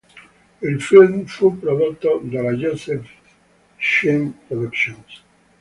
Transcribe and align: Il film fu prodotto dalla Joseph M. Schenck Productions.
Il 0.63 0.81
film 0.81 1.25
fu 1.27 1.57
prodotto 1.59 2.21
dalla 2.23 2.53
Joseph 2.53 2.97
M. 2.97 3.77
Schenck 3.79 4.35
Productions. 4.47 5.21